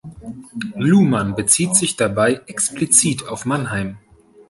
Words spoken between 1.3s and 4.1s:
bezieht sich dabei explizit auf Mannheim.